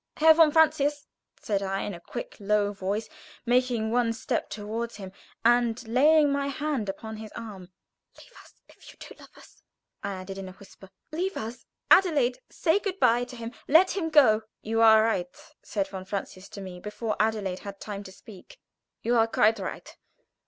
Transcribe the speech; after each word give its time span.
"Herr 0.17 0.33
von 0.33 0.51
Francius," 0.51 1.05
said 1.39 1.61
I, 1.61 1.81
in 1.81 1.93
a 1.93 1.99
quick, 1.99 2.35
low 2.39 2.73
voice, 2.73 3.07
making 3.45 3.91
one 3.91 4.13
step 4.13 4.49
toward 4.49 4.93
him, 4.93 5.11
and 5.45 5.87
laying 5.87 6.31
my 6.31 6.47
hand 6.47 6.89
upon 6.89 7.17
his 7.17 7.31
arm, 7.33 7.69
"leave 8.17 8.33
us! 8.43 8.55
If 8.67 8.91
you 8.91 8.97
do 8.97 9.13
love 9.21 9.29
us," 9.37 9.61
I 10.01 10.13
added, 10.13 10.39
in 10.39 10.49
a 10.49 10.53
whisper, 10.53 10.89
"leave 11.11 11.37
us! 11.37 11.65
Adelaide, 11.91 12.39
say 12.49 12.79
good 12.79 12.99
bye 12.99 13.25
to 13.25 13.35
him 13.35 13.51
let 13.67 13.95
him 13.95 14.09
go!" 14.09 14.41
"You 14.63 14.81
are 14.81 15.03
right," 15.03 15.29
said 15.61 15.87
von 15.89 16.05
Francius 16.05 16.49
to 16.49 16.61
me, 16.61 16.79
before 16.79 17.15
Adelaide 17.19 17.59
had 17.59 17.79
time 17.79 18.01
to 18.05 18.11
speak; 18.11 18.57
"you 19.03 19.15
are 19.15 19.27
quite 19.27 19.59
right." 19.59 19.95